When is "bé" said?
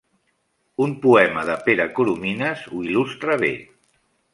3.49-3.57